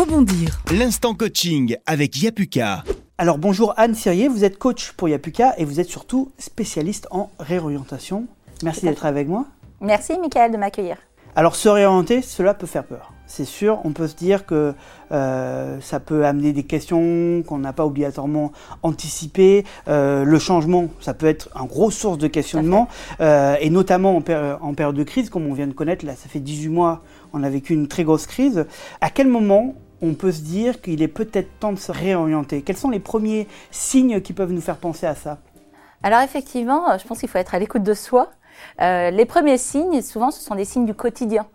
rebondir. 0.00 0.58
L'instant 0.72 1.12
coaching 1.14 1.76
avec 1.84 2.22
Yapuka. 2.22 2.84
Alors 3.18 3.36
bonjour 3.36 3.74
Anne 3.76 3.94
Sirier, 3.94 4.28
vous 4.28 4.44
êtes 4.44 4.58
coach 4.58 4.92
pour 4.92 5.10
Yapuka 5.10 5.52
et 5.58 5.66
vous 5.66 5.78
êtes 5.78 5.88
surtout 5.88 6.32
spécialiste 6.38 7.06
en 7.10 7.30
réorientation. 7.38 8.24
Merci 8.62 8.86
d'être 8.86 9.04
avec 9.04 9.28
moi. 9.28 9.44
Merci 9.82 10.18
Michael 10.18 10.52
de 10.52 10.56
m'accueillir. 10.56 10.96
Alors 11.36 11.54
se 11.54 11.68
réorienter, 11.68 12.22
cela 12.22 12.54
peut 12.54 12.66
faire 12.66 12.84
peur. 12.84 13.12
C'est 13.26 13.44
sûr, 13.44 13.78
on 13.84 13.92
peut 13.92 14.08
se 14.08 14.16
dire 14.16 14.46
que 14.46 14.72
euh, 15.12 15.78
ça 15.80 16.00
peut 16.00 16.24
amener 16.24 16.52
des 16.52 16.64
questions 16.64 17.42
qu'on 17.46 17.58
n'a 17.58 17.72
pas 17.74 17.84
obligatoirement 17.84 18.52
anticipées. 18.82 19.64
Euh, 19.86 20.24
le 20.24 20.38
changement, 20.38 20.88
ça 21.00 21.12
peut 21.12 21.26
être 21.26 21.50
un 21.54 21.66
gros 21.66 21.90
source 21.90 22.18
de 22.18 22.26
questionnement, 22.26 22.88
euh, 23.20 23.54
et 23.60 23.70
notamment 23.70 24.16
en, 24.16 24.22
en, 24.62 24.74
période 24.74 24.96
de 24.96 25.04
crise, 25.04 25.30
comme 25.30 25.46
on 25.46 25.52
vient 25.52 25.68
de 25.68 25.72
connaître, 25.72 26.04
là 26.04 26.16
ça 26.16 26.28
fait 26.28 26.40
18 26.40 26.68
mois, 26.68 27.02
on 27.32 27.44
a 27.44 27.50
vécu 27.50 27.74
une 27.74 27.86
très 27.86 28.02
grosse 28.02 28.26
crise. 28.26 28.66
À 29.00 29.10
quel 29.10 29.28
moment 29.28 29.76
on 30.02 30.14
peut 30.14 30.32
se 30.32 30.40
dire 30.40 30.80
qu'il 30.80 31.02
est 31.02 31.08
peut-être 31.08 31.58
temps 31.58 31.72
de 31.72 31.78
se 31.78 31.92
réorienter. 31.92 32.62
Quels 32.62 32.76
sont 32.76 32.90
les 32.90 33.00
premiers 33.00 33.46
signes 33.70 34.20
qui 34.20 34.32
peuvent 34.32 34.52
nous 34.52 34.60
faire 34.60 34.76
penser 34.76 35.06
à 35.06 35.14
ça? 35.14 35.38
Alors 36.02 36.20
effectivement, 36.20 36.96
je 36.98 37.06
pense 37.06 37.20
qu'il 37.20 37.28
faut 37.28 37.38
être 37.38 37.54
à 37.54 37.58
l'écoute 37.58 37.82
de 37.82 37.94
soi. 37.94 38.30
les 38.78 39.26
premiers 39.26 39.58
signes, 39.58 40.00
souvent, 40.00 40.30
ce 40.30 40.40
sont 40.40 40.54
des 40.54 40.64
signes 40.64 40.86
du 40.86 40.94
quotidien 40.94 41.46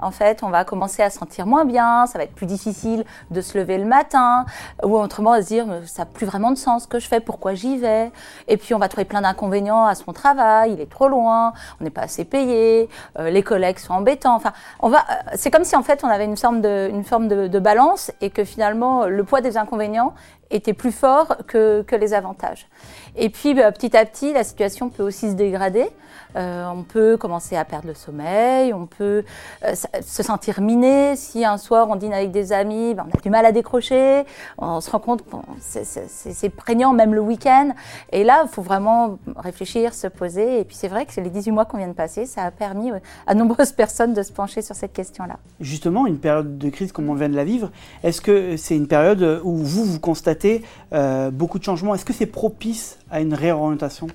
en 0.00 0.10
fait, 0.10 0.42
on 0.42 0.50
va 0.50 0.64
commencer 0.64 1.02
à 1.02 1.10
sentir 1.10 1.46
moins 1.46 1.64
bien, 1.64 2.06
ça 2.06 2.18
va 2.18 2.24
être 2.24 2.34
plus 2.34 2.46
difficile 2.46 3.04
de 3.30 3.40
se 3.40 3.58
lever 3.58 3.78
le 3.78 3.84
matin, 3.84 4.46
ou 4.82 4.96
autrement 4.96 5.32
à 5.32 5.42
se 5.42 5.48
dire 5.48 5.66
ça 5.86 6.02
n'a 6.02 6.06
plus 6.06 6.26
vraiment 6.26 6.50
de 6.50 6.56
sens 6.56 6.84
ce 6.84 6.88
que 6.88 6.98
je 6.98 7.08
fais, 7.08 7.20
pourquoi 7.20 7.54
j'y 7.54 7.78
vais? 7.78 8.10
Et 8.46 8.56
puis 8.56 8.74
on 8.74 8.78
va 8.78 8.88
trouver 8.88 9.04
plein 9.04 9.22
d'inconvénients 9.22 9.84
à 9.84 9.94
son 9.94 10.12
travail, 10.12 10.72
il 10.72 10.80
est 10.80 10.90
trop 10.90 11.08
loin, 11.08 11.52
on 11.80 11.84
n'est 11.84 11.90
pas 11.90 12.02
assez 12.02 12.24
payé, 12.24 12.88
euh, 13.18 13.30
les 13.30 13.42
collègues 13.42 13.78
sont 13.78 13.94
embêtants. 13.94 14.34
Enfin, 14.34 14.52
on 14.80 14.88
va, 14.88 14.98
euh, 14.98 15.14
c'est 15.34 15.50
comme 15.50 15.64
si 15.64 15.76
en 15.76 15.82
fait 15.82 16.04
on 16.04 16.08
avait 16.08 16.24
une 16.24 16.36
forme 16.36 16.60
de, 16.60 16.88
une 16.90 17.04
forme 17.04 17.28
de, 17.28 17.58
balance 17.58 18.12
et 18.20 18.30
que 18.30 18.44
finalement 18.44 19.06
le 19.06 19.24
poids 19.24 19.40
des 19.40 19.56
inconvénients 19.56 20.14
était 20.50 20.72
plus 20.72 20.92
fort 20.92 21.36
que, 21.48 21.82
que 21.82 21.96
les 21.96 22.14
avantages. 22.14 22.68
Et 23.16 23.30
puis 23.30 23.52
bah, 23.54 23.72
petit 23.72 23.96
à 23.96 24.04
petit, 24.04 24.32
la 24.32 24.44
situation 24.44 24.90
peut 24.90 25.02
aussi 25.02 25.30
se 25.30 25.34
dégrader. 25.34 25.90
Euh, 26.36 26.66
on 26.68 26.82
peut 26.82 27.16
commencer 27.16 27.56
à 27.56 27.64
perdre 27.64 27.88
le 27.88 27.94
sommeil, 27.94 28.72
on 28.74 28.86
peut 28.86 29.24
euh, 29.64 29.74
se 29.74 30.22
sentir 30.22 30.60
miné. 30.60 31.16
Si 31.16 31.44
un 31.44 31.56
soir 31.56 31.88
on 31.90 31.96
dîne 31.96 32.12
avec 32.12 32.30
des 32.30 32.52
amis, 32.52 32.94
ben, 32.94 33.06
on 33.06 33.16
a 33.16 33.20
du 33.20 33.30
mal 33.30 33.46
à 33.46 33.52
décrocher, 33.52 34.24
on 34.58 34.80
se 34.80 34.90
rend 34.90 35.00
compte 35.00 35.24
que 35.24 35.38
c'est 35.58 36.50
prégnant 36.50 36.92
même 36.92 37.14
le 37.14 37.20
week-end. 37.20 37.70
Et 38.12 38.24
là, 38.24 38.44
il 38.44 38.48
faut 38.48 38.62
vraiment 38.62 39.18
réfléchir, 39.36 39.94
se 39.94 40.06
poser. 40.06 40.60
Et 40.60 40.64
puis 40.64 40.76
c'est 40.76 40.88
vrai 40.88 41.06
que 41.06 41.20
les 41.20 41.30
18 41.30 41.50
mois 41.50 41.64
qu'on 41.64 41.78
vient 41.78 41.88
de 41.88 41.92
passer, 41.92 42.26
ça 42.26 42.42
a 42.42 42.50
permis 42.50 42.90
à 43.26 43.34
nombreuses 43.34 43.72
personnes 43.78 44.14
de 44.14 44.22
se 44.22 44.32
pencher 44.32 44.62
sur 44.62 44.74
cette 44.74 44.92
question-là. 44.92 45.38
Justement, 45.60 46.06
une 46.06 46.18
période 46.18 46.58
de 46.58 46.68
crise 46.70 46.92
comme 46.92 47.08
on 47.08 47.14
vient 47.14 47.28
de 47.28 47.36
la 47.36 47.44
vivre, 47.44 47.70
est-ce 48.02 48.20
que 48.20 48.56
c'est 48.56 48.76
une 48.76 48.88
période 48.88 49.40
où 49.44 49.56
vous, 49.56 49.84
vous 49.84 50.00
constatez 50.00 50.62
euh, 50.92 51.30
beaucoup 51.30 51.58
de 51.58 51.64
changements? 51.64 51.94
Est-ce 51.94 52.04
que 52.04 52.12
c'est 52.12 52.26
propice 52.26 52.98
à 53.10 53.20
une 53.20 53.34
réorientation? 53.34 54.08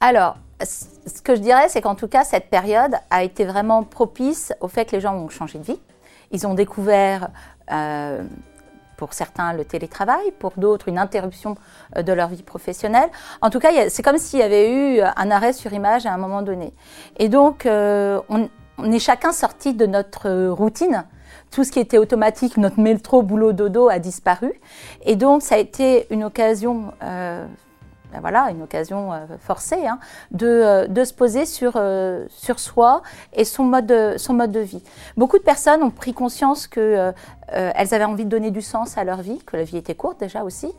Alors, 0.00 0.36
ce 0.64 1.22
que 1.22 1.34
je 1.34 1.40
dirais, 1.40 1.68
c'est 1.68 1.82
qu'en 1.82 1.94
tout 1.94 2.08
cas, 2.08 2.24
cette 2.24 2.48
période 2.48 2.94
a 3.10 3.22
été 3.22 3.44
vraiment 3.44 3.82
propice 3.82 4.52
au 4.60 4.68
fait 4.68 4.86
que 4.86 4.92
les 4.92 5.00
gens 5.00 5.14
ont 5.14 5.28
changé 5.28 5.58
de 5.58 5.64
vie. 5.64 5.80
Ils 6.30 6.46
ont 6.46 6.54
découvert, 6.54 7.28
euh, 7.70 8.22
pour 8.96 9.12
certains, 9.12 9.52
le 9.52 9.64
télétravail, 9.64 10.32
pour 10.38 10.52
d'autres, 10.56 10.88
une 10.88 10.98
interruption 10.98 11.56
euh, 11.96 12.02
de 12.02 12.12
leur 12.12 12.28
vie 12.28 12.42
professionnelle. 12.42 13.10
En 13.42 13.50
tout 13.50 13.60
cas, 13.60 13.90
c'est 13.90 14.02
comme 14.02 14.18
s'il 14.18 14.38
y 14.38 14.42
avait 14.42 14.72
eu 14.72 15.00
un 15.00 15.30
arrêt 15.30 15.52
sur 15.52 15.72
image 15.72 16.06
à 16.06 16.12
un 16.12 16.18
moment 16.18 16.42
donné. 16.42 16.72
Et 17.18 17.28
donc, 17.28 17.66
euh, 17.66 18.20
on, 18.28 18.48
est 18.90 18.98
chacun 18.98 19.32
sorti 19.32 19.74
de 19.74 19.86
notre 19.86 20.48
routine. 20.48 21.04
Tout 21.50 21.64
ce 21.64 21.70
qui 21.70 21.80
était 21.80 21.98
automatique, 21.98 22.56
notre 22.56 22.80
métro, 22.80 23.22
boulot, 23.22 23.52
dodo 23.52 23.88
a 23.88 23.98
disparu. 23.98 24.58
Et 25.04 25.16
donc, 25.16 25.42
ça 25.42 25.54
a 25.56 25.58
été 25.58 26.06
une 26.10 26.24
occasion 26.24 26.92
ben 28.16 28.22
voilà, 28.22 28.50
une 28.50 28.62
occasion 28.62 29.12
euh, 29.12 29.26
forcée 29.38 29.86
hein, 29.86 29.98
euh, 30.42 30.86
de, 30.86 31.04
se 31.04 31.12
poser 31.12 31.44
sur, 31.44 31.72
euh, 31.76 32.24
sur 32.30 32.58
soi 32.58 33.02
et 33.34 33.44
son 33.44 33.64
mode, 33.64 33.84
de, 33.84 34.14
son 34.16 34.32
mode 34.32 34.52
de 34.52 34.60
vie. 34.60 34.82
Beaucoup 35.18 35.36
de 35.36 35.42
personnes 35.42 35.82
ont 35.82 35.90
pris 35.90 36.14
conscience 36.14 36.66
qu'elles 36.66 37.14
avaient 37.52 38.04
envie 38.04 38.24
de 38.24 38.30
donner 38.30 38.50
du 38.50 38.62
sens 38.62 38.96
à 38.96 39.04
leur 39.04 39.20
vie, 39.20 39.38
que 39.44 39.58
la 39.58 39.64
vie 39.64 39.76
était 39.76 39.94
courte 39.94 40.18
déjà 40.18 40.44
aussi. 40.44 40.72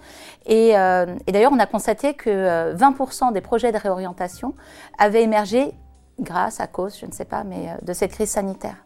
Et, 0.48 0.70
et 0.70 1.32
d'ailleurs, 1.32 1.52
on 1.54 1.60
a 1.60 1.68
constaté 1.68 2.16
que 2.16 2.74
20% 2.76 3.34
des 3.34 3.42
projets 3.42 3.72
de 3.72 3.78
réorientation 3.78 4.56
avaient 4.98 5.22
émergé 5.22 5.74
grâce, 6.20 6.60
à 6.60 6.66
cause, 6.66 6.98
je 7.00 7.06
ne 7.06 7.12
sais 7.12 7.26
pas, 7.26 7.44
mais 7.44 7.70
de 7.84 7.94
cette 7.94 8.14
crise 8.14 8.32
sanitaire. 8.32 8.78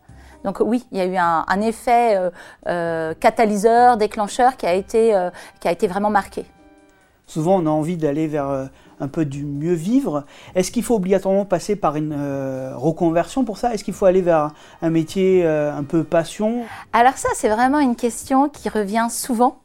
Donc 0.43 0.59
oui, 0.59 0.85
il 0.91 0.97
y 0.97 1.01
a 1.01 1.05
eu 1.05 1.15
un, 1.15 1.45
un 1.47 1.61
effet 1.61 2.19
catalyseur, 2.65 3.95
déclencheur 3.95 4.57
qui 4.57 4.65
a 4.65 4.73
été, 4.73 5.17
qui 5.61 5.67
a 5.69 5.71
été 5.71 5.87
vraiment 5.87 6.09
marqué. 6.09 6.45
Souvent, 7.31 7.61
on 7.61 7.65
a 7.65 7.69
envie 7.69 7.95
d'aller 7.95 8.27
vers 8.27 8.49
euh, 8.49 8.65
un 8.99 9.07
peu 9.07 9.23
du 9.23 9.45
mieux 9.45 9.71
vivre. 9.71 10.25
Est-ce 10.53 10.69
qu'il 10.69 10.83
faut 10.83 10.95
obligatoirement 10.95 11.45
passer 11.45 11.77
par 11.77 11.95
une 11.95 12.13
euh, 12.13 12.73
reconversion 12.75 13.45
pour 13.45 13.57
ça? 13.57 13.73
Est-ce 13.73 13.85
qu'il 13.85 13.93
faut 13.93 14.05
aller 14.05 14.21
vers 14.21 14.51
un 14.81 14.89
métier 14.89 15.45
euh, 15.45 15.73
un 15.73 15.85
peu 15.85 16.03
passion? 16.03 16.65
Alors 16.91 17.15
ça, 17.15 17.29
c'est 17.33 17.47
vraiment 17.47 17.79
une 17.79 17.95
question 17.95 18.49
qui 18.49 18.67
revient 18.67 19.07
souvent. 19.09 19.61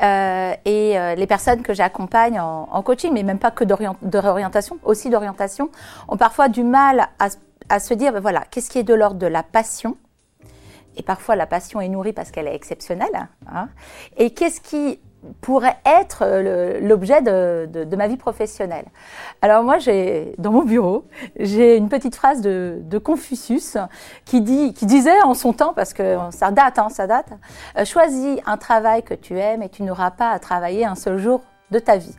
et 0.00 1.14
les 1.16 1.26
personnes 1.26 1.62
que 1.62 1.74
j'accompagne 1.74 2.38
en, 2.38 2.82
coaching, 2.84 3.10
mais 3.12 3.24
même 3.24 3.40
pas 3.40 3.50
que 3.50 3.64
de 3.64 4.18
réorientation, 4.18 4.78
aussi 4.84 5.10
d'orientation, 5.10 5.70
ont 6.06 6.16
parfois 6.16 6.48
du 6.48 6.62
mal 6.62 7.08
à, 7.18 7.80
se 7.80 7.94
dire, 7.94 8.12
ben 8.12 8.20
voilà, 8.20 8.44
qu'est-ce 8.48 8.70
qui 8.70 8.78
est 8.78 8.84
de 8.84 8.94
l'ordre 8.94 9.18
de 9.18 9.26
la 9.26 9.42
passion? 9.42 9.96
Et 10.96 11.02
parfois 11.02 11.34
la 11.34 11.46
passion 11.46 11.80
est 11.80 11.88
nourrie 11.88 12.12
parce 12.12 12.30
qu'elle 12.30 12.46
est 12.46 12.54
exceptionnelle. 12.54 13.28
Hein, 13.52 13.68
et 14.16 14.30
qu'est-ce 14.30 14.60
qui 14.60 15.00
pourrait 15.40 15.76
être 15.84 16.22
euh, 16.22 16.80
l'objet 16.80 17.22
de, 17.22 17.96
ma 17.96 18.08
vie 18.08 18.16
professionnelle. 18.16 18.86
Alors 19.42 19.62
moi, 19.62 19.78
j'ai 19.78 20.34
dans 20.38 20.52
mon 20.52 20.62
bureau, 20.62 21.04
j'ai 21.38 21.76
une 21.76 21.88
petite 21.88 22.14
phrase 22.14 22.40
de, 22.40 22.98
Confucius 22.98 23.76
qui 24.24 24.40
disait 24.40 25.22
en 25.22 25.34
son 25.34 25.52
temps, 25.52 25.72
parce 25.72 25.94
que 25.94 26.16
ça 26.30 26.50
date, 26.50 26.78
hein, 26.78 26.88
ça 26.88 27.06
date, 27.06 27.28
euh, 27.76 27.84
choisis 27.84 28.38
un 28.44 28.56
travail 28.56 29.02
que 29.02 29.14
tu 29.14 29.38
aimes 29.38 29.62
et 29.62 29.68
tu 29.68 29.82
n'auras 29.82 30.10
pas 30.10 30.30
à 30.30 30.38
travailler 30.38 30.84
un 30.84 30.94
seul 30.94 31.18
jour 31.18 31.40
de 31.70 31.78
ta 31.78 31.96
vie 31.96 32.14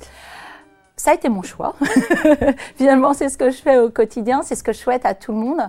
ça 1.00 1.12
a 1.12 1.14
été 1.14 1.30
mon 1.30 1.44
choix. 1.44 1.76
Finalement, 2.76 3.14
c'est 3.14 3.30
ce 3.30 3.38
que 3.38 3.52
je 3.52 3.58
fais 3.58 3.78
au 3.80 3.90
quotidien, 3.90 4.42
c'est 4.44 4.56
ce 4.56 4.64
que 4.64 4.74
je 4.74 4.80
souhaite 4.80 5.06
à 5.06 5.14
tout 5.14 5.32
le 5.32 5.38
monde. 5.38 5.62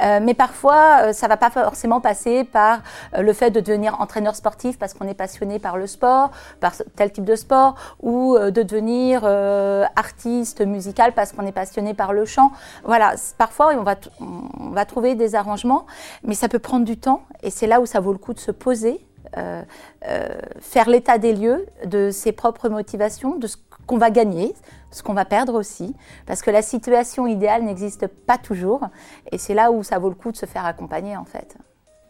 Euh, 0.00 0.20
mais 0.22 0.32
parfois, 0.32 1.06
euh, 1.06 1.12
ça 1.12 1.26
va 1.26 1.36
pas 1.36 1.50
forcément 1.50 2.00
passer 2.00 2.44
par 2.44 2.82
euh, 3.14 3.22
le 3.22 3.32
fait 3.32 3.50
de 3.50 3.58
devenir 3.58 4.00
entraîneur 4.00 4.36
sportif 4.36 4.78
parce 4.78 4.94
qu'on 4.94 5.08
est 5.08 5.14
passionné 5.14 5.58
par 5.58 5.76
le 5.76 5.88
sport, 5.88 6.30
par 6.60 6.72
tel 6.94 7.10
type 7.10 7.24
de 7.24 7.34
sport, 7.34 7.74
ou 8.00 8.38
de 8.38 8.62
devenir 8.62 9.24
artiste 9.96 10.60
musical 10.60 11.12
parce 11.14 11.32
qu'on 11.32 11.46
est 11.46 11.52
passionné 11.52 11.92
par 11.92 12.12
le 12.12 12.24
chant. 12.24 12.52
Voilà, 12.84 13.14
parfois, 13.38 13.72
on 13.74 13.82
va, 13.82 13.96
on 14.20 14.70
va 14.70 14.84
trouver 14.84 15.16
des 15.16 15.34
arrangements, 15.34 15.86
mais 16.22 16.34
ça 16.34 16.48
peut 16.48 16.60
prendre 16.60 16.84
du 16.84 16.96
temps. 16.96 17.22
Et 17.42 17.50
c'est 17.50 17.66
là 17.66 17.80
où 17.80 17.86
ça 17.86 17.98
vaut 17.98 18.12
le 18.12 18.18
coup 18.18 18.34
de 18.34 18.38
se 18.38 18.52
poser, 18.52 19.04
faire 20.60 20.88
l'état 20.88 21.18
des 21.18 21.34
lieux 21.34 21.66
de 21.84 22.10
ses 22.10 22.32
propres 22.32 22.68
motivations, 22.68 23.36
de 23.36 23.46
ce 23.46 23.56
qu'on 23.86 23.98
va 23.98 24.10
gagner, 24.10 24.54
ce 24.90 25.02
qu'on 25.02 25.14
va 25.14 25.24
perdre 25.24 25.54
aussi, 25.54 25.94
parce 26.26 26.42
que 26.42 26.50
la 26.50 26.62
situation 26.62 27.26
idéale 27.26 27.62
n'existe 27.62 28.06
pas 28.06 28.38
toujours, 28.38 28.88
et 29.30 29.38
c'est 29.38 29.54
là 29.54 29.70
où 29.70 29.82
ça 29.82 29.98
vaut 29.98 30.08
le 30.08 30.14
coup 30.14 30.32
de 30.32 30.36
se 30.36 30.46
faire 30.46 30.66
accompagner 30.66 31.16
en 31.16 31.24
fait. 31.24 31.56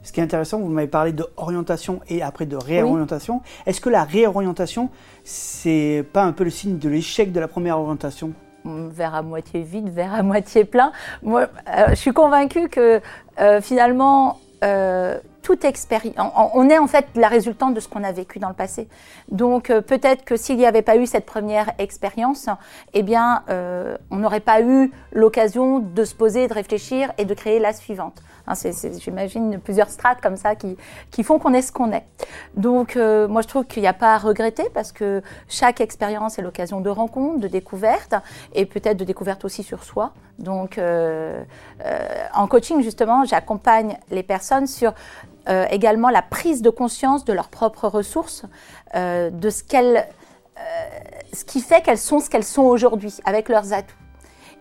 Ce 0.02 0.12
qui 0.12 0.20
est 0.20 0.22
intéressant, 0.22 0.60
vous 0.60 0.68
m'avez 0.68 0.86
parlé 0.86 1.12
d'orientation 1.12 2.00
et 2.08 2.22
après 2.22 2.46
de 2.46 2.56
réorientation. 2.56 3.42
Est-ce 3.66 3.80
que 3.80 3.90
la 3.90 4.04
réorientation, 4.04 4.88
c'est 5.24 6.04
pas 6.12 6.22
un 6.22 6.30
peu 6.32 6.44
le 6.44 6.50
signe 6.50 6.78
de 6.78 6.88
l'échec 6.88 7.32
de 7.32 7.40
la 7.40 7.48
première 7.48 7.80
orientation? 7.80 8.32
Vers 8.64 9.16
à 9.16 9.22
moitié 9.22 9.62
vide, 9.62 9.88
vers 9.88 10.14
à 10.14 10.22
moitié 10.22 10.64
plein. 10.64 10.92
Moi, 11.22 11.48
euh, 11.68 11.88
je 11.90 11.94
suis 11.96 12.12
convaincue 12.12 12.68
que 12.68 13.00
euh, 13.40 13.60
finalement, 13.60 14.38
euh, 14.62 15.18
on 16.54 16.68
est 16.68 16.78
en 16.78 16.86
fait 16.86 17.06
la 17.14 17.28
résultante 17.28 17.74
de 17.74 17.80
ce 17.80 17.88
qu'on 17.88 18.04
a 18.04 18.12
vécu 18.12 18.38
dans 18.38 18.48
le 18.48 18.54
passé. 18.54 18.88
Donc 19.28 19.70
euh, 19.70 19.80
peut-être 19.80 20.24
que 20.24 20.36
s'il 20.36 20.56
n'y 20.56 20.66
avait 20.66 20.82
pas 20.82 20.96
eu 20.96 21.06
cette 21.06 21.26
première 21.26 21.72
expérience, 21.78 22.48
eh 22.94 23.02
bien, 23.02 23.42
euh, 23.50 23.96
on 24.10 24.16
n'aurait 24.16 24.40
pas 24.40 24.60
eu 24.60 24.90
l'occasion 25.12 25.78
de 25.78 26.04
se 26.04 26.14
poser, 26.14 26.48
de 26.48 26.54
réfléchir 26.54 27.12
et 27.18 27.24
de 27.24 27.34
créer 27.34 27.58
la 27.58 27.72
suivante. 27.72 28.22
Hein, 28.48 28.54
j'imagine 29.00 29.58
plusieurs 29.58 29.90
strates 29.90 30.20
comme 30.20 30.36
ça 30.36 30.54
qui, 30.54 30.76
qui 31.10 31.24
font 31.24 31.38
qu'on 31.38 31.52
est 31.52 31.62
ce 31.62 31.72
qu'on 31.72 31.92
est. 31.92 32.04
Donc 32.56 32.96
euh, 32.96 33.26
moi 33.26 33.42
je 33.42 33.48
trouve 33.48 33.64
qu'il 33.66 33.82
n'y 33.82 33.88
a 33.88 33.92
pas 33.92 34.14
à 34.14 34.18
regretter 34.18 34.64
parce 34.72 34.92
que 34.92 35.22
chaque 35.48 35.80
expérience 35.80 36.38
est 36.38 36.42
l'occasion 36.42 36.80
de 36.80 36.90
rencontres, 36.90 37.40
de 37.40 37.48
découvertes 37.48 38.14
et 38.54 38.66
peut-être 38.66 38.96
de 38.96 39.04
découvertes 39.04 39.44
aussi 39.44 39.62
sur 39.62 39.82
soi. 39.82 40.12
Donc 40.38 40.78
en 42.34 42.46
coaching 42.46 42.82
justement, 42.82 43.24
j'accompagne 43.24 43.96
les 44.10 44.22
personnes 44.22 44.66
sur 44.66 44.92
euh, 45.48 45.66
également 45.70 46.10
la 46.10 46.22
prise 46.22 46.62
de 46.62 46.70
conscience 46.70 47.24
de 47.24 47.32
leurs 47.32 47.48
propres 47.48 47.88
ressources, 47.88 48.44
euh, 48.94 49.30
de 49.30 49.50
ce, 49.50 49.62
qu'elles, 49.62 50.08
euh, 50.58 50.62
ce 51.32 51.44
qui 51.44 51.60
fait 51.60 51.82
qu'elles 51.82 51.98
sont 51.98 52.20
ce 52.20 52.28
qu'elles 52.30 52.44
sont 52.44 52.62
aujourd'hui, 52.62 53.14
avec 53.24 53.48
leurs 53.48 53.72
atouts. 53.72 53.94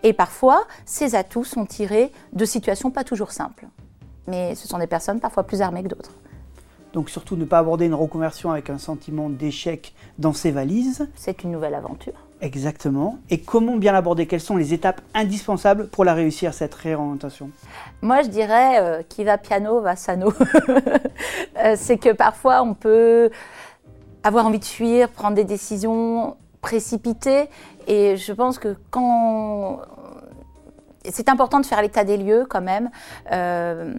Et 0.02 0.12
parfois, 0.12 0.64
ces 0.84 1.14
atouts 1.14 1.44
sont 1.44 1.66
tirés 1.66 2.12
de 2.32 2.44
situations 2.44 2.90
pas 2.90 3.04
toujours 3.04 3.32
simples. 3.32 3.66
Mais 4.26 4.54
ce 4.54 4.68
sont 4.68 4.78
des 4.78 4.86
personnes 4.86 5.20
parfois 5.20 5.44
plus 5.44 5.62
armées 5.62 5.82
que 5.82 5.88
d'autres. 5.88 6.12
Donc 6.92 7.10
surtout 7.10 7.36
ne 7.36 7.44
pas 7.44 7.58
aborder 7.58 7.86
une 7.86 7.94
reconversion 7.94 8.50
avec 8.50 8.70
un 8.70 8.78
sentiment 8.78 9.28
d'échec 9.28 9.94
dans 10.18 10.32
ses 10.32 10.50
valises. 10.50 11.08
C'est 11.14 11.42
une 11.44 11.50
nouvelle 11.50 11.74
aventure. 11.74 12.25
Exactement. 12.40 13.18
Et 13.30 13.40
comment 13.40 13.76
bien 13.76 13.92
l'aborder? 13.92 14.26
Quelles 14.26 14.40
sont 14.40 14.56
les 14.56 14.74
étapes 14.74 15.00
indispensables 15.14 15.88
pour 15.88 16.04
la 16.04 16.12
réussir, 16.12 16.52
cette 16.52 16.74
réorientation? 16.74 17.50
Moi, 18.02 18.22
je 18.22 18.28
dirais 18.28 18.78
euh, 18.78 19.02
qui 19.08 19.24
va 19.24 19.38
piano 19.38 19.80
va 19.80 19.96
sano. 19.96 20.32
Euh, 21.58 21.74
c'est 21.74 21.96
que 21.96 22.12
parfois, 22.12 22.62
on 22.62 22.74
peut 22.74 23.30
avoir 24.22 24.44
envie 24.44 24.58
de 24.58 24.64
fuir, 24.64 25.08
prendre 25.08 25.34
des 25.34 25.44
décisions 25.44 26.36
précipitées. 26.60 27.48
Et 27.86 28.18
je 28.18 28.32
pense 28.34 28.58
que 28.58 28.76
quand 28.90 29.80
c'est 31.10 31.28
important 31.28 31.60
de 31.60 31.66
faire 31.66 31.82
l'état 31.82 32.04
des 32.04 32.16
lieux 32.16 32.46
quand 32.48 32.60
même. 32.60 32.90
Euh, 33.32 33.94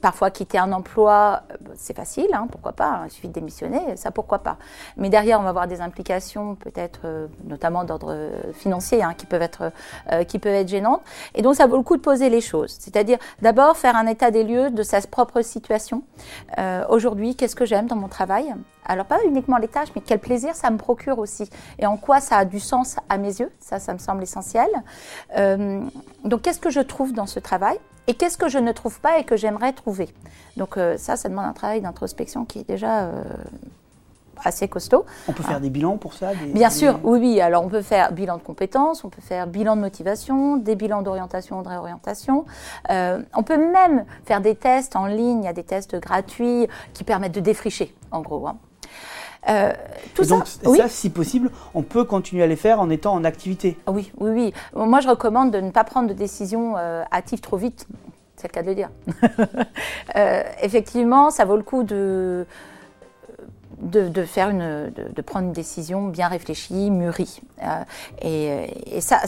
parfois 0.00 0.30
quitter 0.30 0.58
un 0.58 0.72
emploi, 0.72 1.42
euh, 1.50 1.54
c'est 1.74 1.96
facile, 1.96 2.28
hein, 2.32 2.46
pourquoi 2.50 2.72
pas, 2.72 2.88
hein, 2.88 3.02
il 3.06 3.10
suffit 3.10 3.28
de 3.28 3.32
démissionner, 3.32 3.96
ça 3.96 4.10
pourquoi 4.10 4.40
pas. 4.40 4.56
Mais 4.96 5.08
derrière, 5.08 5.40
on 5.40 5.42
va 5.42 5.50
avoir 5.50 5.66
des 5.66 5.80
implications 5.80 6.54
peut-être 6.54 7.00
euh, 7.04 7.26
notamment 7.44 7.84
d'ordre 7.84 8.30
financier 8.52 9.02
hein, 9.02 9.14
qui, 9.16 9.26
peuvent 9.26 9.42
être, 9.42 9.72
qui 10.28 10.38
peuvent 10.38 10.54
être 10.54 10.68
gênantes. 10.68 11.02
Et 11.34 11.42
donc 11.42 11.56
ça 11.56 11.66
vaut 11.66 11.76
le 11.76 11.82
coup 11.82 11.96
de 11.96 12.02
poser 12.02 12.30
les 12.30 12.40
choses, 12.40 12.76
c'est-à-dire 12.78 13.18
d'abord 13.42 13.76
faire 13.76 13.96
un 13.96 14.06
état 14.06 14.30
des 14.30 14.44
lieux 14.44 14.70
de 14.70 14.82
sa 14.82 15.00
propre 15.00 15.42
situation. 15.42 16.02
Aujourd'hui, 16.88 17.36
qu'est-ce 17.36 17.56
que 17.56 17.64
j'aime 17.64 17.86
dans 17.86 17.96
mon 17.96 18.08
travail? 18.08 18.54
Alors 18.86 19.06
pas 19.06 19.18
uniquement 19.24 19.58
les 19.58 19.68
tâches, 19.68 19.88
mais 19.94 20.02
quel 20.04 20.20
plaisir 20.20 20.54
ça 20.54 20.70
me 20.70 20.78
procure 20.78 21.18
aussi 21.18 21.50
et 21.78 21.86
en 21.86 21.96
quoi 21.96 22.20
ça 22.20 22.38
a 22.38 22.44
du 22.44 22.60
sens 22.60 22.96
à 23.08 23.18
mes 23.18 23.40
yeux? 23.40 23.50
Ça, 23.58 23.78
ça 23.80 23.92
me 23.92 23.98
semble 23.98 24.22
essentiel. 24.22 24.68
Euh, 25.36 25.82
donc 26.24 26.42
qu'est-ce 26.42 26.60
que 26.60 26.70
je 26.70 26.80
trouve 26.80 27.12
dans 27.12 27.26
ce 27.26 27.40
travail? 27.40 27.78
Et 28.06 28.14
qu'est-ce 28.14 28.38
que 28.38 28.48
je 28.48 28.58
ne 28.58 28.72
trouve 28.72 29.00
pas 29.00 29.18
et 29.18 29.24
que 29.24 29.36
j'aimerais 29.36 29.72
trouver? 29.72 30.08
Donc 30.56 30.76
euh, 30.76 30.96
ça, 30.96 31.16
ça 31.16 31.28
demande 31.28 31.46
un 31.46 31.52
travail 31.52 31.80
d'introspection 31.80 32.44
qui 32.44 32.60
est 32.60 32.68
déjà 32.68 33.04
euh, 33.04 33.22
assez 34.44 34.68
costaud. 34.68 35.04
On 35.28 35.32
peut 35.32 35.42
faire 35.42 35.60
des 35.60 35.70
bilans 35.70 35.96
pour 35.96 36.14
ça 36.14 36.32
Bien 36.34 36.70
sûr, 36.70 37.00
oui, 37.02 37.18
oui. 37.18 37.40
Alors 37.40 37.64
on 37.64 37.68
peut 37.68 37.82
faire 37.82 38.12
bilan 38.12 38.36
de 38.36 38.42
compétences, 38.42 39.04
on 39.04 39.08
peut 39.08 39.22
faire 39.22 39.46
bilan 39.46 39.76
de 39.76 39.80
motivation, 39.80 40.56
des 40.56 40.76
bilans 40.76 41.02
d'orientation, 41.02 41.62
de 41.62 41.68
réorientation. 41.68 42.44
on 42.88 43.42
peut 43.44 43.56
même 43.56 44.04
faire 44.24 44.40
des 44.40 44.54
tests 44.54 44.96
en 44.96 45.06
ligne, 45.06 45.42
il 45.42 45.46
y 45.46 45.48
a 45.48 45.52
des 45.52 45.64
tests 45.64 45.96
gratuits 45.96 46.68
qui 46.92 47.04
permettent 47.04 47.34
de 47.34 47.40
défricher, 47.40 47.94
en 48.10 48.20
gros. 48.20 48.46
Hein. 48.46 48.56
Euh, 49.48 49.72
tout 50.14 50.24
donc, 50.24 50.46
ça, 50.46 50.88
si 50.88 51.10
possible, 51.10 51.50
on 51.74 51.82
peut 51.82 52.04
continuer 52.04 52.42
à 52.42 52.46
les 52.46 52.56
faire 52.56 52.80
en 52.80 52.90
étant 52.90 53.12
en 53.14 53.24
activité. 53.24 53.76
Ah 53.86 53.92
oui, 53.92 54.10
oui, 54.18 54.30
oui. 54.30 54.54
Moi, 54.74 55.00
je 55.00 55.08
recommande 55.08 55.50
de 55.50 55.60
ne 55.60 55.70
pas 55.70 55.84
prendre 55.84 56.08
de 56.08 56.14
décisions 56.14 56.76
euh, 56.76 57.02
hâtives 57.12 57.40
trop 57.40 57.56
vite. 57.56 57.86
C'est 58.36 58.48
le 58.48 58.52
cas 58.52 58.62
de 58.62 58.68
le 58.68 58.74
dire. 58.74 58.90
Euh, 60.14 60.42
effectivement, 60.62 61.30
ça 61.30 61.44
vaut 61.44 61.56
le 61.56 61.62
coup 61.62 61.82
de, 61.82 62.46
de, 63.78 64.24
faire 64.24 64.50
une, 64.50 64.90
de, 64.90 65.22
prendre 65.22 65.46
une 65.46 65.52
décision 65.52 66.08
bien 66.08 66.28
réfléchie, 66.28 66.90
mûrie. 66.90 67.40
et, 68.22 69.00
ça, 69.00 69.20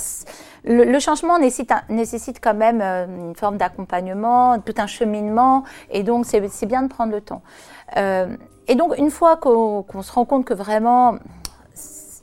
le, 0.64 0.98
changement 0.98 1.38
nécessite, 1.38 1.72
nécessite, 1.88 2.40
quand 2.40 2.54
même 2.54 2.80
une 2.80 3.34
forme 3.34 3.56
d'accompagnement, 3.56 4.58
tout 4.60 4.74
un 4.78 4.86
cheminement, 4.86 5.64
et 5.90 6.02
donc 6.02 6.26
c'est 6.26 6.66
bien 6.66 6.82
de 6.82 6.88
prendre 6.88 7.12
le 7.12 7.20
temps. 7.20 7.42
Et 8.68 8.74
donc, 8.74 8.96
une 8.98 9.10
fois 9.10 9.36
qu'on 9.38 10.02
se 10.02 10.12
rend 10.12 10.26
compte 10.26 10.44
que 10.44 10.54
vraiment 10.54 11.16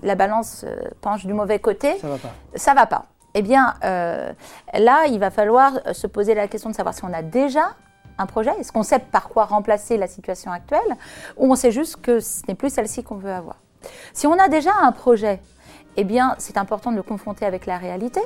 la 0.03 0.15
balance 0.15 0.63
euh, 0.63 0.75
penche 1.01 1.25
du 1.25 1.33
mauvais 1.33 1.59
côté, 1.59 1.97
ça 1.97 2.07
va 2.07 2.17
pas. 2.17 2.33
Ça 2.55 2.73
va 2.73 2.85
pas. 2.85 3.05
Eh 3.33 3.41
bien, 3.41 3.73
euh, 3.83 4.31
là, 4.73 5.07
il 5.07 5.19
va 5.19 5.31
falloir 5.31 5.73
se 5.91 6.07
poser 6.07 6.35
la 6.35 6.47
question 6.47 6.69
de 6.69 6.75
savoir 6.75 6.93
si 6.93 7.03
on 7.03 7.11
a 7.11 7.23
déjà 7.23 7.71
un 8.17 8.25
projet? 8.25 8.51
Est-ce 8.59 8.71
qu'on 8.71 8.83
sait 8.83 8.99
par 8.99 9.29
quoi 9.29 9.45
remplacer 9.45 9.97
la 9.97 10.07
situation 10.07 10.51
actuelle 10.51 10.95
Ou 11.37 11.51
on 11.51 11.55
sait 11.55 11.71
juste 11.71 11.97
que 12.01 12.19
ce 12.19 12.43
n'est 12.47 12.55
plus 12.55 12.69
celle-ci 12.69 13.03
qu'on 13.03 13.15
veut 13.15 13.31
avoir? 13.31 13.57
Si 14.13 14.27
on 14.27 14.37
a 14.39 14.47
déjà 14.47 14.71
un 14.81 14.91
projet, 14.91 15.39
eh 15.97 16.03
bien, 16.03 16.35
c'est 16.37 16.57
important 16.57 16.91
de 16.91 16.95
le 16.95 17.03
confronter 17.03 17.45
avec 17.45 17.65
la 17.65 17.77
réalité. 17.77 18.19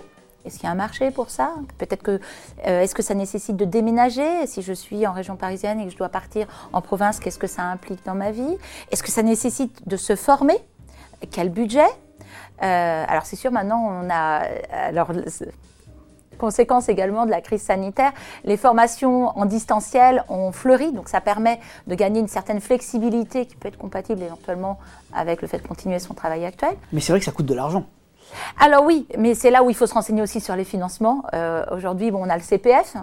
Est-ce 0.45 0.56
qu'il 0.56 0.63
y 0.63 0.68
a 0.68 0.71
un 0.71 0.75
marché 0.75 1.12
pour 1.12 1.30
ça? 1.30 1.53
Peut-être 1.77 2.01
que 2.01 2.19
euh, 2.65 2.81
est-ce 2.81 2.95
que 2.95 3.03
ça 3.03 3.13
nécessite 3.13 3.57
de 3.57 3.65
déménager? 3.65 4.47
Si 4.47 4.62
je 4.62 4.71
suis 4.71 5.06
en 5.06 5.12
région 5.12 5.36
parisienne 5.36 5.80
et 5.80 5.86
que 5.86 5.92
je 5.92 5.97
dois 5.97 6.09
partir 6.09 6.47
en 6.71 6.81
province, 6.81 7.19
qu'est-ce 7.19 7.39
que 7.39 7.47
ça 7.47 7.63
implique 7.63 8.06
dans 8.06 8.15
ma 8.15 8.31
vie? 8.31 8.57
Est-ce 8.92 9.03
que 9.03 9.12
ça 9.12 9.21
nécessite 9.21 9.88
de 9.88 9.97
se 9.97 10.15
former? 10.15 10.57
Quel 11.30 11.50
budget? 11.50 11.89
Euh, 12.63 13.06
Alors 13.07 13.25
c'est 13.25 13.35
sûr, 13.35 13.51
maintenant 13.51 13.85
on 13.85 14.09
a 14.09 14.44
alors 14.71 15.12
conséquence 16.39 16.89
également 16.89 17.25
de 17.25 17.31
la 17.31 17.41
crise 17.41 17.62
sanitaire, 17.62 18.12
les 18.44 18.57
formations 18.57 19.38
en 19.38 19.45
distanciel 19.45 20.24
ont 20.30 20.51
fleuri, 20.51 20.91
donc 20.91 21.09
ça 21.09 21.21
permet 21.21 21.59
de 21.86 21.94
gagner 21.94 22.19
une 22.19 22.27
certaine 22.27 22.62
flexibilité 22.62 23.45
qui 23.45 23.56
peut 23.56 23.68
être 23.68 23.77
compatible 23.77 24.24
éventuellement 24.24 24.80
avec 25.13 25.44
le 25.44 25.47
fait 25.47 25.59
de 25.59 25.68
continuer 25.68 26.00
son 26.00 26.15
travail 26.15 26.45
actuel. 26.45 26.75
Mais 26.91 27.01
c'est 27.01 27.12
vrai 27.12 27.19
que 27.19 27.25
ça 27.25 27.31
coûte 27.31 27.45
de 27.45 27.53
l'argent. 27.53 27.86
Alors 28.59 28.83
oui, 28.83 29.07
mais 29.18 29.33
c'est 29.33 29.51
là 29.51 29.63
où 29.63 29.69
il 29.69 29.75
faut 29.75 29.88
se 29.88 29.94
renseigner 29.94 30.21
aussi 30.21 30.39
sur 30.39 30.56
les 30.56 30.63
financements. 30.63 31.24
Euh, 31.33 31.65
aujourd'hui, 31.71 32.12
bon, 32.12 32.25
on 32.25 32.30
a 32.30 32.36
le 32.36 32.44
CPF 32.44 32.95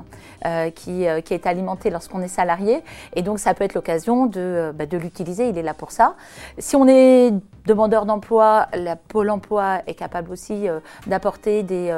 euh, 0.45 0.71
qui, 0.71 1.07
euh, 1.07 1.21
qui, 1.21 1.35
est 1.35 1.47
alimenté 1.47 1.91
lorsqu'on 1.91 2.23
est 2.23 2.29
salarié, 2.29 2.83
et 3.15 3.23
donc 3.23 3.39
ça 3.39 3.55
peut 3.55 3.65
être 3.65 3.75
l'occasion 3.75 4.27
de, 4.27 4.73
bah, 4.75 4.87
de 4.87 4.97
l'utiliser. 4.97 5.49
Il 5.49 5.59
est 5.59 5.63
là 5.63 5.75
pour 5.75 5.91
ça. 5.91 6.15
Si 6.59 6.77
on 6.77 6.87
est 6.89 7.33
demandeur 7.67 8.07
d'emploi, 8.07 8.69
la 8.75 8.97
Pôle 8.97 9.31
Emploi 9.31 9.81
est 9.87 9.95
capable 9.95 10.31
aussi 10.31 10.67
d'apporter 11.07 11.63
des 11.63 11.91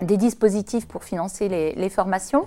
des 0.00 0.16
dispositifs 0.16 0.86
pour 0.86 1.04
financer 1.04 1.48
les, 1.48 1.72
les 1.74 1.88
formations. 1.88 2.46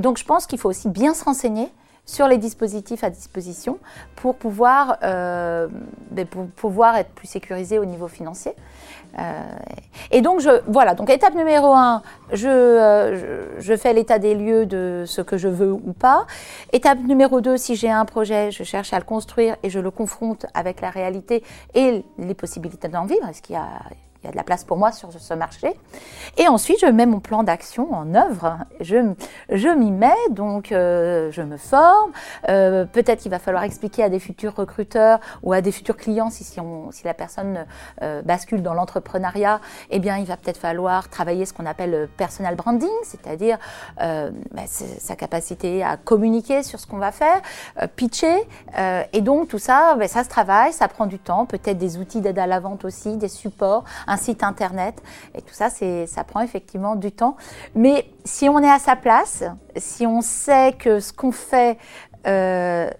donc 0.00 0.18
je 0.18 0.24
pense 0.24 0.46
qu'il 0.46 0.58
faut 0.58 0.68
aussi 0.68 0.88
bien 0.88 1.14
se 1.14 1.24
renseigner 1.24 1.70
sur 2.10 2.26
les 2.26 2.38
dispositifs 2.38 3.04
à 3.04 3.10
disposition 3.10 3.78
pour 4.16 4.34
pouvoir, 4.34 4.98
euh, 5.02 5.68
ben, 6.10 6.26
pour 6.26 6.46
pouvoir 6.48 6.96
être 6.96 7.10
plus 7.10 7.28
sécurisé 7.28 7.78
au 7.78 7.84
niveau 7.84 8.08
financier. 8.08 8.52
Euh, 9.18 9.42
et 10.10 10.20
donc, 10.20 10.40
je, 10.40 10.50
voilà, 10.66 10.94
donc 10.94 11.08
étape 11.08 11.34
numéro 11.34 11.72
un, 11.72 12.02
je, 12.32 12.48
euh, 12.48 13.60
je, 13.60 13.76
fais 13.76 13.92
l'état 13.92 14.18
des 14.18 14.34
lieux 14.34 14.66
de 14.66 15.04
ce 15.06 15.20
que 15.20 15.36
je 15.38 15.48
veux 15.48 15.72
ou 15.72 15.92
pas. 15.92 16.26
Étape 16.72 16.98
numéro 16.98 17.40
deux, 17.40 17.56
si 17.56 17.76
j'ai 17.76 17.90
un 17.90 18.04
projet, 18.04 18.50
je 18.50 18.64
cherche 18.64 18.92
à 18.92 18.98
le 18.98 19.04
construire 19.04 19.56
et 19.62 19.70
je 19.70 19.78
le 19.78 19.90
confronte 19.90 20.46
avec 20.54 20.80
la 20.80 20.90
réalité 20.90 21.44
et 21.74 22.04
les 22.18 22.34
possibilités 22.34 22.88
d'en 22.88 23.04
vivre. 23.04 23.26
Est-ce 23.28 23.42
qu'il 23.42 23.54
y 23.54 23.58
a 23.58 23.68
il 24.22 24.26
y 24.26 24.28
a 24.28 24.32
de 24.32 24.36
la 24.36 24.42
place 24.42 24.64
pour 24.64 24.76
moi 24.76 24.92
sur 24.92 25.10
ce 25.12 25.34
marché. 25.34 25.74
Et 26.36 26.46
ensuite, 26.46 26.78
je 26.80 26.86
mets 26.86 27.06
mon 27.06 27.20
plan 27.20 27.42
d'action 27.42 27.92
en 27.94 28.14
œuvre. 28.14 28.58
Je, 28.80 29.14
je 29.50 29.68
m'y 29.68 29.90
mets, 29.90 30.12
donc 30.30 30.72
euh, 30.72 31.30
je 31.32 31.40
me 31.40 31.56
forme. 31.56 32.12
Euh, 32.48 32.84
peut-être 32.84 33.20
qu'il 33.20 33.30
va 33.30 33.38
falloir 33.38 33.64
expliquer 33.64 34.02
à 34.02 34.10
des 34.10 34.18
futurs 34.18 34.54
recruteurs 34.54 35.20
ou 35.42 35.54
à 35.54 35.62
des 35.62 35.72
futurs 35.72 35.96
clients 35.96 36.28
si, 36.28 36.44
si, 36.44 36.60
on, 36.60 36.90
si 36.92 37.04
la 37.04 37.14
personne 37.14 37.64
euh, 38.02 38.20
bascule 38.20 38.62
dans 38.62 38.74
l'entrepreneuriat, 38.74 39.60
eh 39.88 39.98
bien, 39.98 40.18
il 40.18 40.26
va 40.26 40.36
peut-être 40.36 40.58
falloir 40.58 41.08
travailler 41.08 41.46
ce 41.46 41.54
qu'on 41.54 41.66
appelle 41.66 41.90
le 41.90 42.06
personal 42.06 42.56
branding, 42.56 42.88
c'est-à-dire 43.04 43.58
bah, 43.98 44.62
sa 44.66 45.16
capacité 45.16 45.82
à 45.82 45.96
communiquer 45.96 46.62
sur 46.62 46.78
ce 46.78 46.86
qu'on 46.86 46.98
va 46.98 47.12
faire, 47.12 47.40
pitcher. 47.96 48.46
et 49.12 49.20
donc, 49.20 49.48
tout 49.48 49.58
ça, 49.58 49.94
bah, 49.96 50.08
ça 50.08 50.24
se 50.24 50.28
travaille, 50.28 50.72
ça 50.72 50.88
prend 50.88 51.06
du 51.06 51.18
temps, 51.18 51.46
peut-être 51.46 51.78
des 51.78 51.98
outils 51.98 52.20
d'aide 52.20 52.38
à 52.38 52.46
la 52.46 52.60
vente 52.60 52.84
aussi, 52.84 53.16
des 53.16 53.28
supports 53.28 53.84
un 54.10 54.16
site 54.16 54.42
internet. 54.42 55.00
Et 55.34 55.40
tout 55.40 55.54
ça, 55.54 55.68
ça 55.70 56.24
prend 56.24 56.40
effectivement 56.40 56.96
du 56.96 57.12
temps. 57.12 57.36
Mais 57.74 58.10
si 58.24 58.48
on 58.48 58.58
est 58.58 58.70
à 58.70 58.78
sa 58.78 58.96
place, 58.96 59.44
si 59.76 60.06
on 60.06 60.20
sait 60.20 60.74
que 60.78 61.00
ce 61.00 61.12
qu'on 61.12 61.32
fait 61.32 61.78
euh, 62.26 62.90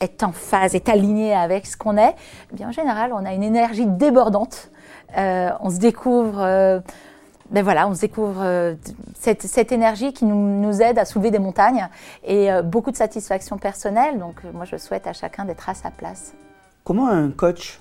est 0.00 0.22
en 0.22 0.32
phase, 0.32 0.74
est 0.74 0.88
aligné 0.88 1.34
avec 1.34 1.66
ce 1.66 1.76
qu'on 1.76 1.96
est, 1.96 2.14
eh 2.52 2.56
bien 2.56 2.68
en 2.68 2.72
général, 2.72 3.12
on 3.12 3.24
a 3.26 3.34
une 3.34 3.42
énergie 3.42 3.86
débordante. 3.86 4.70
Euh, 5.18 5.50
on 5.60 5.70
se 5.70 5.78
découvre. 5.78 6.40
Euh, 6.40 6.80
ben 7.50 7.62
voilà, 7.62 7.86
on 7.86 7.94
se 7.94 8.00
découvre 8.00 8.74
cette, 9.14 9.72
énergie 9.72 10.14
qui 10.14 10.24
nous, 10.24 10.80
aide 10.80 10.98
à 10.98 11.04
soulever 11.04 11.30
des 11.30 11.38
montagnes 11.38 11.86
et 12.24 12.48
beaucoup 12.64 12.90
de 12.90 12.96
satisfaction 12.96 13.58
personnelle. 13.58 14.18
Donc, 14.18 14.42
moi, 14.54 14.64
je 14.64 14.78
souhaite 14.78 15.06
à 15.06 15.12
chacun 15.12 15.44
d'être 15.44 15.68
à 15.68 15.74
sa 15.74 15.90
place. 15.90 16.32
Comment 16.82 17.08
un 17.08 17.30
coach 17.30 17.78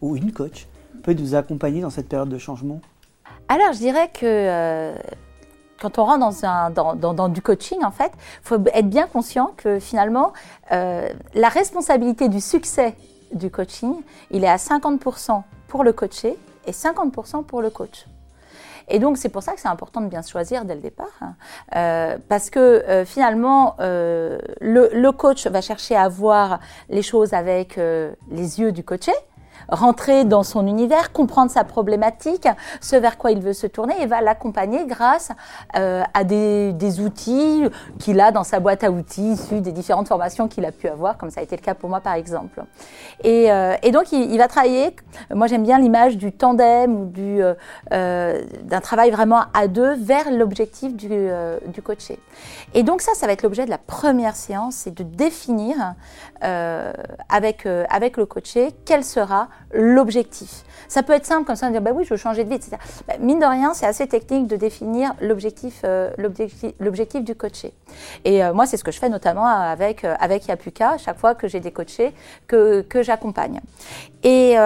ou 0.00 0.14
une 0.14 0.30
coach 0.30 0.68
peut 1.02 1.14
nous 1.14 1.34
accompagner 1.34 1.80
dans 1.80 1.90
cette 1.90 2.08
période 2.08 2.28
de 2.28 2.38
changement? 2.38 2.80
Alors, 3.48 3.72
je 3.72 3.78
dirais 3.78 4.08
que 4.14 4.24
euh, 4.24 4.94
quand 5.80 5.98
on 5.98 6.04
rentre 6.04 6.94
dans, 6.96 7.28
du 7.28 7.42
coaching, 7.42 7.82
en 7.82 7.90
fait, 7.90 8.12
il 8.14 8.46
faut 8.46 8.58
être 8.72 8.88
bien 8.88 9.08
conscient 9.08 9.52
que 9.56 9.80
finalement, 9.80 10.32
euh, 10.70 11.08
la 11.34 11.48
responsabilité 11.48 12.28
du 12.28 12.40
succès 12.40 12.94
du 13.32 13.50
coaching, 13.50 13.94
il 14.30 14.44
est 14.44 14.48
à 14.48 14.56
50% 14.56 15.42
pour 15.66 15.82
le 15.82 15.92
coaché 15.92 16.36
et 16.66 16.70
50% 16.70 17.44
pour 17.44 17.60
le 17.60 17.70
coach. 17.70 18.06
Et 18.88 19.00
donc, 19.00 19.18
c'est 19.18 19.28
pour 19.28 19.42
ça 19.42 19.52
que 19.52 19.60
c'est 19.60 19.68
important 19.68 20.00
de 20.00 20.08
bien 20.08 20.22
choisir 20.22 20.64
dès 20.64 20.74
le 20.74 20.80
départ. 20.80 21.06
Hein. 21.20 21.34
Euh, 21.74 22.18
parce 22.28 22.50
que 22.50 23.04
finalement, 23.04 23.74
le, 23.78 24.40
le, 24.60 25.12
coach 25.12 25.46
va 25.46 25.60
chercher 25.60 25.96
à 25.96 26.08
voir 26.08 26.60
les 26.88 27.02
choses 27.02 27.32
avec 27.32 27.76
les 27.76 28.60
yeux 28.60 28.72
du 28.72 28.84
coaché, 28.84 29.12
rentrer 29.68 30.24
dans 30.24 30.42
son 30.42 30.66
univers, 30.66 31.12
comprendre 31.12 31.50
sa 31.50 31.64
problématique, 31.64 32.48
ce 32.80 32.96
vers 32.96 33.18
quoi 33.18 33.30
il 33.30 33.40
veut 33.40 33.52
se 33.52 33.66
tourner 33.66 33.94
et 34.00 34.06
va 34.06 34.20
l'accompagner 34.20 34.86
grâce 34.86 35.30
euh, 35.76 36.02
à 36.14 36.24
des, 36.24 37.00
outils 37.00 37.64
qu'il 37.98 38.20
a 38.20 38.32
dans 38.32 38.42
sa 38.42 38.58
boîte 38.58 38.82
à 38.84 38.90
outils 38.90 39.32
issus 39.32 39.60
des 39.60 39.72
différentes 39.72 40.08
formations 40.08 40.48
qu'il 40.48 40.64
a 40.64 40.72
pu 40.72 40.88
avoir, 40.88 41.16
comme 41.16 41.30
ça 41.30 41.40
a 41.40 41.42
été 41.42 41.56
le 41.56 41.62
cas 41.62 41.74
pour 41.74 41.88
moi 41.88 42.00
par 42.00 42.14
exemple. 42.14 42.62
Et, 43.22 43.50
euh, 43.52 43.76
donc 43.92 44.12
il, 44.12 44.36
va 44.38 44.48
travailler, 44.48 44.94
moi 45.34 45.46
j'aime 45.46 45.62
bien 45.62 45.78
l'image 45.78 46.16
du 46.16 46.32
tandem 46.32 46.96
ou 46.96 47.04
du, 47.06 47.40
euh, 47.92 48.42
d'un 48.62 48.80
travail 48.80 49.10
vraiment 49.10 49.42
à 49.52 49.68
deux 49.68 49.94
vers 49.94 50.30
l'objectif 50.30 50.94
du, 50.94 51.28
du 51.66 51.82
coaché. 51.82 52.18
Et 52.74 52.82
donc 52.82 53.00
ça, 53.00 53.12
ça 53.14 53.26
va 53.26 53.32
être 53.32 53.42
l'objet 53.42 53.64
de 53.64 53.70
la 53.70 53.78
première 53.78 54.36
séance, 54.36 54.74
c'est 54.76 54.94
de 54.94 55.02
définir 55.02 55.94
avec, 56.40 57.66
avec 57.66 58.16
le 58.16 58.26
coaché 58.26 58.74
quel 58.84 59.04
sera 59.04 59.48
l'objectif. 59.72 60.64
Ça 60.88 61.04
peut 61.04 61.12
être 61.12 61.24
simple 61.24 61.46
comme 61.46 61.56
ça, 61.56 61.68
de 61.68 61.72
dire 61.72 61.82
bah 61.82 61.92
oui, 61.94 62.04
je 62.04 62.10
veux 62.10 62.16
changer 62.16 62.42
de 62.42 62.48
vie, 62.48 62.56
etc. 62.56 62.76
Bah, 63.06 63.14
mine 63.20 63.38
de 63.38 63.46
rien, 63.46 63.74
c'est 63.74 63.86
assez 63.86 64.08
technique 64.08 64.48
de 64.48 64.56
définir 64.56 65.14
l'objectif, 65.20 65.82
euh, 65.84 66.10
l'objectif, 66.18 67.24
du 67.24 67.34
coaché. 67.36 67.72
Et 68.24 68.44
euh, 68.44 68.52
moi, 68.52 68.66
c'est 68.66 68.76
ce 68.76 68.82
que 68.82 68.90
je 68.90 68.98
fais 68.98 69.08
notamment 69.08 69.46
avec, 69.46 70.04
euh, 70.04 70.16
avec 70.18 70.48
Yapuka, 70.48 70.98
chaque 70.98 71.18
fois 71.18 71.36
que 71.36 71.46
j'ai 71.46 71.60
des 71.60 71.70
coachés 71.70 72.12
que, 72.48 72.80
que 72.82 73.02
j'accompagne. 73.02 73.60
Et, 74.24 74.56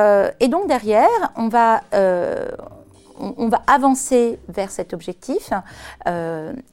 et, 0.40 0.48
donc 0.48 0.66
derrière, 0.66 1.08
on 1.36 1.48
va, 1.48 1.82
on, 3.18 3.48
va 3.48 3.62
avancer 3.66 4.40
vers 4.48 4.70
cet 4.70 4.92
objectif 4.92 5.50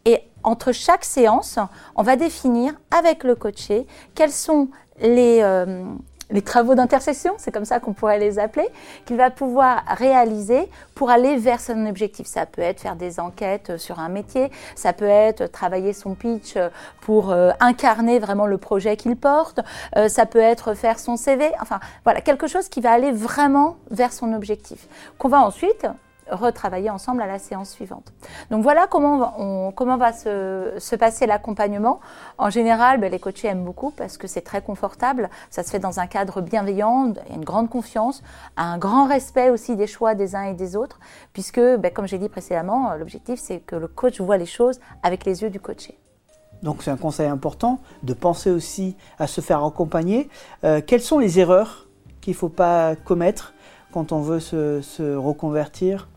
et 0.06 0.24
entre 0.44 0.72
chaque 0.72 1.03
séance, 1.03 1.60
on 1.96 2.01
va 2.01 2.15
définir 2.15 2.74
avec 2.89 3.24
le 3.24 3.36
coaché 3.36 3.86
quels 4.15 4.32
sont 4.32 4.70
les, 5.00 5.44
les 6.31 6.41
travaux 6.41 6.75
d'intercession, 6.75 7.33
c'est 7.38 7.51
comme 7.51 7.65
ça 7.65 7.79
qu'on 7.79 7.93
pourrait 7.93 8.19
les 8.19 8.39
appeler, 8.39 8.67
qu'il 9.05 9.17
va 9.17 9.29
pouvoir 9.29 9.83
réaliser 9.88 10.69
pour 10.95 11.09
aller 11.09 11.38
vers 11.38 11.59
son 11.59 11.85
objectif. 11.85 12.27
Ça 12.27 12.45
peut 12.45 12.61
être 12.61 12.79
faire 12.81 12.95
des 12.95 13.19
enquêtes 13.19 13.77
sur 13.77 14.00
un 14.00 14.09
métier, 14.09 14.51
ça 14.75 14.93
peut 14.93 15.05
être 15.05 15.51
travailler 15.51 15.93
son 15.93 16.15
pitch 16.15 16.57
pour 17.01 17.31
euh, 17.31 17.51
incarner 17.59 18.19
vraiment 18.19 18.45
le 18.45 18.57
projet 18.57 18.97
qu'il 18.97 19.15
porte, 19.15 19.59
euh, 19.97 20.07
ça 20.07 20.25
peut 20.25 20.39
être 20.39 20.73
faire 20.73 21.00
son 21.00 21.17
CV, 21.17 21.51
enfin 21.61 21.79
voilà, 22.03 22.21
quelque 22.21 22.47
chose 22.47 22.69
qui 22.69 22.81
va 22.81 22.91
aller 22.91 23.11
vraiment 23.11 23.77
vers 23.89 24.13
son 24.13 24.33
objectif, 24.33 24.88
qu'on 25.17 25.29
va 25.29 25.41
ensuite 25.41 25.88
retravailler 26.30 26.90
ensemble 26.90 27.22
à 27.22 27.28
la 27.28 27.40
séance 27.40 27.70
suivante. 27.70 28.13
Donc 28.50 28.63
voilà 28.63 28.88
comment, 28.88 29.34
on, 29.38 29.72
comment 29.72 29.98
va 29.98 30.13
se, 30.13 30.74
se 30.78 30.96
passer 30.96 31.25
l'accompagnement. 31.25 32.00
En 32.38 32.50
général, 32.50 33.00
ben, 33.00 33.12
les 33.12 33.20
coachés 33.20 33.48
aiment 33.48 33.63
beaucoup 33.63 33.92
parce 33.92 34.18
que 34.18 34.28
c'est 34.28 34.42
très 34.42 34.62
confortable, 34.62 35.30
ça 35.50 35.63
se 35.63 35.70
fait 35.70 35.80
dans 35.80 36.00
un 36.00 36.08
cadre 36.08 36.42
bienveillant, 36.42 37.13
il 37.25 37.30
y 37.30 37.34
a 37.34 37.36
une 37.36 37.46
grande 37.46 37.70
confiance, 37.70 38.24
un 38.58 38.78
grand 38.78 39.08
respect 39.08 39.50
aussi 39.50 39.75
des 39.75 39.88
choix 39.88 40.16
des 40.16 40.36
uns 40.36 40.44
et 40.44 40.54
des 40.54 40.75
autres, 40.75 41.00
puisque, 41.34 41.60
ben, 41.60 41.92
comme 41.92 42.08
j'ai 42.08 42.18
dit 42.18 42.30
précédemment, 42.30 42.94
l'objectif 42.96 43.40
c'est 43.40 43.60
que 43.60 43.75
le 43.75 43.88
coach 43.88 44.22
voit 44.22 44.38
les 44.38 44.46
choses 44.46 44.80
avec 45.04 45.25
les 45.25 45.42
yeux 45.42 45.50
du 45.50 45.60
coaché. 45.60 45.98
Donc 46.63 46.84
c'est 46.84 46.92
un 46.92 46.98
conseil 46.98 47.28
important 47.28 47.80
de 48.04 48.13
penser 48.13 48.51
aussi 48.51 48.96
à 49.18 49.28
se 49.28 49.42
faire 49.42 49.63
accompagner. 49.63 50.30
Euh, 50.63 50.82
quelles 50.86 51.01
sont 51.01 51.18
les 51.18 51.40
erreurs 51.40 51.88
qu'il 52.22 52.34
ne 52.34 52.38
faut 52.38 52.50
pas 52.50 52.96
commettre 52.96 53.54
quand 53.91 54.12
on 54.12 54.21
veut 54.21 54.39
se, 54.39 54.81
se 54.81 55.15
reconvertir 55.15 56.07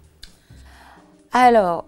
alors, 1.37 1.87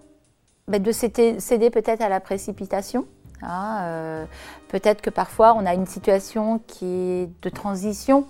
ben, 0.67 0.83
de 0.83 0.91
céder 0.91 1.69
peut-être 1.69 2.01
à 2.01 2.09
la 2.09 2.19
précipitation. 2.19 3.05
Hein, 3.41 3.77
euh, 3.83 4.25
peut-être 4.67 5.01
que 5.01 5.09
parfois 5.09 5.53
on 5.53 5.65
a 5.65 5.73
une 5.73 5.85
situation 5.85 6.59
qui 6.67 6.85
est 6.85 7.29
de 7.41 7.49
transition 7.49 8.25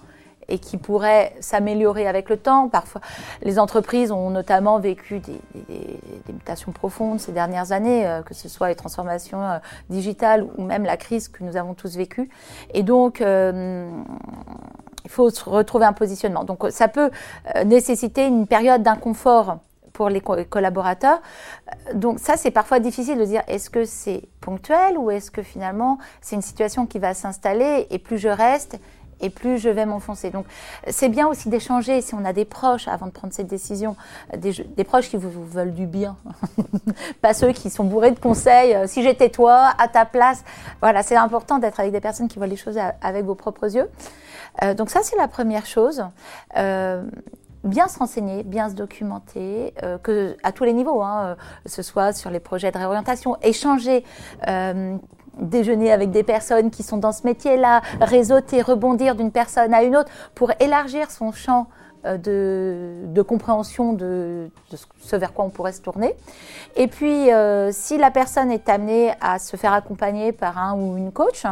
et 0.47 0.59
qui 0.59 0.77
pourrait 0.77 1.33
s'améliorer 1.39 2.07
avec 2.07 2.29
le 2.29 2.37
temps. 2.37 2.69
Parfois, 2.69 3.01
les 3.41 3.57
entreprises 3.57 4.11
ont 4.11 4.29
notamment 4.29 4.79
vécu 4.79 5.19
des, 5.19 5.41
mutations 6.31 6.71
profondes 6.71 7.19
ces 7.19 7.31
dernières 7.31 7.71
années, 7.71 8.07
euh, 8.07 8.21
que 8.21 8.35
ce 8.35 8.47
soit 8.47 8.67
les 8.67 8.75
transformations 8.75 9.41
euh, 9.41 9.57
digitales 9.89 10.45
ou 10.57 10.63
même 10.63 10.83
la 10.83 10.97
crise 10.97 11.29
que 11.29 11.43
nous 11.43 11.57
avons 11.57 11.73
tous 11.73 11.97
vécue. 11.97 12.29
Et 12.75 12.83
donc, 12.83 13.23
il 15.05 15.11
faut 15.11 15.29
retrouver 15.45 15.85
un 15.85 15.93
positionnement. 15.93 16.43
Donc, 16.43 16.65
ça 16.69 16.87
peut 16.87 17.09
nécessiter 17.65 18.25
une 18.25 18.47
période 18.47 18.83
d'inconfort 18.83 19.59
pour 19.97 20.09
les 20.09 20.21
collaborateurs. 20.21 21.19
Euh, 21.67 21.93
donc 21.95 22.19
ça, 22.19 22.37
c'est 22.37 22.51
parfois 22.51 22.79
difficile 22.79 23.17
de 23.17 23.25
dire 23.25 23.41
est-ce 23.47 23.71
que 23.71 23.83
c'est 23.83 24.21
ponctuel 24.41 24.95
ou 24.95 25.09
est-ce 25.09 25.31
que 25.31 25.41
finalement 25.41 25.97
c'est 26.21 26.35
une 26.35 26.43
situation 26.43 26.85
qui 26.85 26.99
va 26.99 27.15
s'installer 27.15 27.87
et 27.89 27.97
plus 27.97 28.19
je 28.19 28.29
reste 28.29 28.79
et 29.21 29.29
plus 29.29 29.57
je 29.57 29.69
vais 29.69 29.85
m'enfoncer. 29.85 30.29
Donc 30.29 30.45
c'est 30.87 31.09
bien 31.09 31.27
aussi 31.27 31.49
d'échanger 31.49 32.01
si 32.01 32.13
on 32.15 32.25
a 32.25 32.33
des 32.33 32.45
proches 32.45 32.87
avant 32.87 33.07
de 33.07 33.11
prendre 33.11 33.33
cette 33.33 33.47
décision, 33.47 33.95
des, 34.35 34.83
proches 34.83 35.09
qui 35.09 35.17
vous, 35.17 35.45
veulent 35.45 35.73
du 35.73 35.85
bien, 35.85 36.17
pas 37.21 37.33
ceux 37.33 37.51
qui 37.51 37.69
sont 37.69 37.83
bourrés 37.83 38.11
de 38.11 38.19
conseils, 38.19 38.73
euh, 38.73 38.87
si 38.87 39.03
j'étais 39.03 39.29
toi, 39.29 39.73
à 39.77 39.87
ta 39.87 40.05
place. 40.05 40.43
Voilà, 40.81 41.03
c'est 41.03 41.15
important 41.15 41.59
d'être 41.59 41.79
avec 41.79 41.91
des 41.91 42.01
personnes 42.01 42.27
qui 42.27 42.37
voient 42.37 42.47
les 42.47 42.55
choses 42.55 42.77
avec 43.01 43.25
vos 43.25 43.35
propres 43.35 43.75
yeux. 43.75 43.89
Euh, 44.63 44.73
donc 44.73 44.89
ça, 44.89 45.01
c'est 45.03 45.17
la 45.17 45.27
première 45.27 45.65
chose 45.65 46.03
bien 47.67 47.87
se 47.87 47.99
renseigner, 47.99 48.43
bien 48.43 48.69
se 48.69 48.73
documenter, 48.73 49.73
euh, 49.83 49.97
que, 49.97 50.35
à 50.43 50.51
tous 50.51 50.63
les 50.63 50.73
niveaux, 50.73 51.01
hein, 51.01 51.25
euh, 51.25 51.35
ce 51.65 51.81
soit 51.81 52.13
sur 52.13 52.29
les 52.29 52.39
projets 52.39 52.71
de 52.71 52.77
réorientation, 52.77 53.37
échanger. 53.41 54.03
Euh, 54.47 54.97
déjeuner 55.39 55.91
avec 55.91 56.11
des 56.11 56.23
personnes 56.23 56.71
qui 56.71 56.83
sont 56.83 56.97
dans 56.97 57.11
ce 57.11 57.23
métier-là, 57.25 57.81
réseauter, 58.01 58.61
rebondir 58.61 59.15
d'une 59.15 59.31
personne 59.31 59.73
à 59.73 59.83
une 59.83 59.95
autre 59.95 60.09
pour 60.35 60.51
élargir 60.59 61.11
son 61.11 61.31
champ 61.31 61.67
euh, 62.07 63.07
de, 63.07 63.21
compréhension 63.23 63.93
de, 63.93 64.49
ce 64.99 65.15
vers 65.15 65.33
quoi 65.33 65.43
on 65.43 65.49
pourrait 65.49 65.71
se 65.71 65.81
tourner. 65.81 66.15
Et 66.75 66.87
puis, 66.87 67.31
euh, 67.31 67.71
si 67.73 67.97
la 67.97 68.11
personne 68.11 68.51
est 68.51 68.69
amenée 68.69 69.11
à 69.19 69.39
se 69.39 69.57
faire 69.57 69.73
accompagner 69.73 70.31
par 70.31 70.57
un 70.57 70.75
ou 70.75 70.97
une 70.97 71.11
coach, 71.11 71.43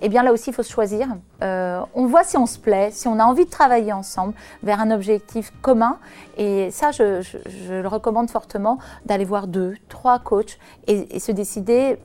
eh 0.00 0.08
bien 0.08 0.22
là 0.22 0.32
aussi, 0.32 0.50
il 0.50 0.52
faut 0.52 0.64
se 0.64 0.72
choisir. 0.72 1.06
Euh, 1.42 1.80
on 1.94 2.06
voit 2.06 2.24
si 2.24 2.36
on 2.36 2.46
se 2.46 2.58
plaît, 2.58 2.90
si 2.90 3.06
on 3.08 3.18
a 3.18 3.24
envie 3.24 3.44
de 3.44 3.50
travailler 3.50 3.92
ensemble 3.92 4.34
vers 4.62 4.80
un 4.80 4.90
objectif 4.90 5.52
commun. 5.62 5.98
Et 6.36 6.70
ça, 6.70 6.90
je, 6.90 7.22
le 7.70 7.88
recommande 7.88 8.28
fortement 8.28 8.78
d'aller 9.06 9.24
voir 9.24 9.46
deux, 9.46 9.74
trois 9.88 10.18
coachs 10.18 10.58
et, 10.88 11.20
se 11.20 11.32
décider, 11.32 11.98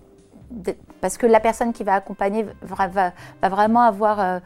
parce 1.01 1.17
que 1.17 1.25
la 1.27 1.39
personne 1.39 1.73
qui 1.73 1.83
va 1.83 1.93
accompagner 1.93 2.45
va, 2.61 3.11
vraiment 3.49 3.81
avoir 3.81 4.41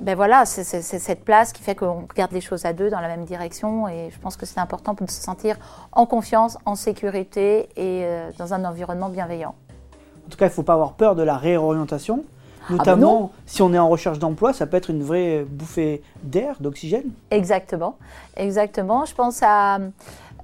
ben 0.00 0.14
voilà, 0.14 0.44
c'est 0.46 0.62
cette 0.62 1.24
place 1.24 1.52
qui 1.52 1.62
fait 1.62 1.74
qu'on 1.74 2.06
regarde 2.08 2.32
les 2.32 2.40
choses 2.40 2.64
à 2.64 2.72
deux 2.72 2.88
dans 2.88 3.00
la 3.00 3.08
même 3.08 3.24
direction 3.24 3.88
et 3.88 4.10
je 4.12 4.18
pense 4.20 4.36
que 4.36 4.46
c'est 4.46 4.60
important 4.60 4.94
pour 4.94 5.10
se 5.10 5.20
sentir 5.20 5.56
en 5.92 6.06
confiance, 6.06 6.56
en 6.66 6.76
sécurité 6.76 7.68
et 7.76 8.04
euh, 8.04 8.30
dans 8.38 8.54
un 8.54 8.64
environnement 8.64 9.08
bienveillant. 9.08 9.54
En 10.26 10.30
tout 10.30 10.38
cas, 10.38 10.46
il 10.46 10.50
ne 10.50 10.54
faut 10.54 10.62
pas 10.62 10.74
avoir 10.74 10.92
peur 10.92 11.16
de 11.16 11.22
la 11.22 11.36
réorientation, 11.36 12.24
ah 12.24 12.64
ben 12.68 12.76
notamment 12.76 13.32
si 13.46 13.60
on 13.62 13.72
est 13.74 13.78
en 13.78 13.88
recherche 13.88 14.20
d'emploi, 14.20 14.52
ça 14.52 14.66
peut 14.66 14.76
être 14.76 14.90
une 14.90 15.02
vraie 15.02 15.44
bouffée 15.48 16.02
d'air, 16.22 16.56
d'oxygène. 16.60 17.10
Exactement, 17.32 17.96
exactement. 18.36 19.04
Je 19.04 19.14
pense 19.14 19.40
à 19.42 19.78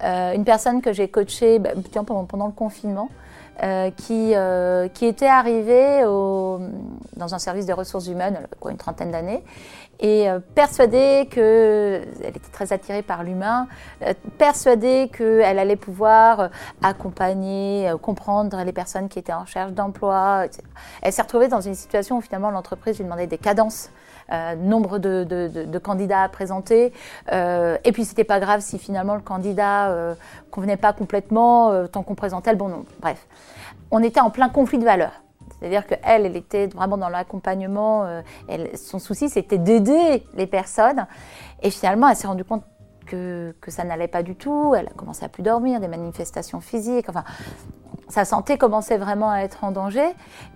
euh, 0.02 0.32
une 0.34 0.44
personne 0.44 0.82
que 0.82 0.92
j'ai 0.92 1.06
coachée 1.06 1.60
ben, 1.60 1.80
pendant 2.04 2.46
le 2.46 2.52
confinement. 2.52 3.08
Euh, 3.62 3.92
qui, 3.92 4.32
euh, 4.34 4.88
qui 4.88 5.06
était 5.06 5.28
arrivée 5.28 6.04
au, 6.04 6.58
dans 7.16 7.36
un 7.36 7.38
service 7.38 7.66
des 7.66 7.72
ressources 7.72 8.08
humaines, 8.08 8.48
quoi, 8.58 8.72
une 8.72 8.76
trentaine 8.76 9.12
d'années, 9.12 9.44
et 10.00 10.28
euh, 10.28 10.40
persuadée 10.56 11.28
qu'elle 11.30 12.02
était 12.24 12.50
très 12.50 12.72
attirée 12.72 13.02
par 13.02 13.22
l'humain, 13.22 13.68
persuadée 14.38 15.08
qu'elle 15.16 15.60
allait 15.60 15.76
pouvoir 15.76 16.50
accompagner, 16.82 17.92
comprendre 18.02 18.60
les 18.64 18.72
personnes 18.72 19.08
qui 19.08 19.20
étaient 19.20 19.32
en 19.32 19.42
recherche 19.42 19.70
d'emploi. 19.70 20.46
Elle 21.00 21.12
s'est 21.12 21.22
retrouvée 21.22 21.46
dans 21.46 21.60
une 21.60 21.76
situation 21.76 22.16
où 22.16 22.20
finalement 22.20 22.50
l'entreprise 22.50 22.96
lui 22.98 23.04
demandait 23.04 23.28
des 23.28 23.38
cadences 23.38 23.88
euh, 23.88 24.03
nombre 24.56 24.98
de, 24.98 25.78
candidats 25.78 26.22
à 26.22 26.28
présenter. 26.28 26.92
Euh, 27.32 27.76
et 27.84 27.92
puis, 27.92 28.04
c'était 28.04 28.24
pas 28.24 28.40
grave 28.40 28.60
si 28.60 28.78
finalement 28.78 29.14
le 29.14 29.20
candidat 29.20 29.90
euh, 29.90 30.14
convenait 30.50 30.76
pas 30.76 30.92
complètement, 30.92 31.86
tant 31.88 32.02
qu'on 32.02 32.14
présentait 32.14 32.52
le 32.52 32.58
bon 32.58 32.68
nombre. 32.68 32.86
Bref, 33.00 33.26
on 33.90 34.02
était 34.02 34.20
en 34.20 34.30
plein 34.30 34.48
conflit 34.48 34.78
de 34.78 34.84
valeurs. 34.84 35.22
C'est-à-dire 35.58 35.86
qu'elle, 35.86 36.26
elle 36.26 36.36
était 36.36 36.66
vraiment 36.66 36.96
dans 36.96 37.08
l'accompagnement. 37.08 38.06
son 38.74 38.98
souci, 38.98 39.28
c'était 39.28 39.58
d'aider 39.58 40.26
les 40.34 40.46
personnes. 40.46 41.06
Et 41.62 41.70
finalement, 41.70 42.08
elle 42.08 42.16
s'est 42.16 42.26
rendue 42.26 42.44
compte 42.44 42.64
que, 43.06 43.54
que 43.60 43.70
ça 43.70 43.84
n'allait 43.84 44.08
pas 44.08 44.22
du 44.22 44.36
tout. 44.36 44.74
Elle 44.74 44.86
a 44.86 44.90
commencé 44.90 45.24
à 45.24 45.28
plus 45.28 45.42
dormir, 45.42 45.80
des 45.80 45.88
manifestations 45.88 46.60
physiques. 46.60 47.08
Enfin, 47.08 47.24
sa 48.14 48.24
santé 48.24 48.56
commençait 48.56 48.96
vraiment 48.96 49.28
à 49.30 49.40
être 49.40 49.64
en 49.64 49.72
danger. 49.72 50.06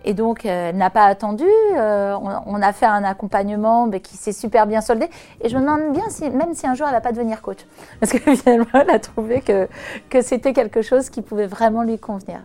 Et 0.05 0.15
donc, 0.15 0.47
euh, 0.47 0.71
elle 0.71 0.77
n'a 0.77 0.91
pas 0.91 1.07
attendu. 1.07 1.45
Euh, 1.77 2.17
on, 2.47 2.63
a 2.63 2.73
fait 2.73 2.87
un 2.87 3.03
accompagnement 3.03 3.89
mais 3.89 4.01
qui 4.01 4.17
s'est 4.17 4.33
super 4.33 4.69
bien 4.69 4.81
soldé. 4.81 5.07
Et 5.43 5.49
je 5.49 5.57
me 5.57 5.63
demande 5.63 5.93
bien 5.93 6.09
si, 6.09 6.31
même 6.31 6.55
si 6.55 6.69
un 6.69 6.75
jour 6.75 6.87
elle 6.87 6.95
va 6.95 7.01
pas 7.01 7.11
devenir 7.11 7.43
coach. 7.43 7.59
Parce 8.01 8.13
que 8.13 8.19
finalement, 8.37 8.67
elle 8.75 8.91
a 8.91 9.01
trouvé 9.01 9.41
que, 9.41 9.69
que 10.09 10.23
c'était 10.23 10.53
quelque 10.53 10.83
chose 10.83 11.11
qui 11.11 11.21
pouvait 11.21 11.49
vraiment 11.49 11.83
lui 11.83 11.99
convenir. 11.99 12.41